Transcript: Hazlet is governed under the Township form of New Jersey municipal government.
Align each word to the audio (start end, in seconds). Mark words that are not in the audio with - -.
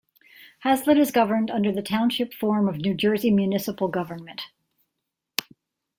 Hazlet 0.63 0.97
is 0.97 1.11
governed 1.11 1.51
under 1.51 1.71
the 1.71 1.83
Township 1.83 2.33
form 2.33 2.67
of 2.67 2.77
New 2.79 2.95
Jersey 2.95 3.29
municipal 3.29 3.87
government. 3.87 4.41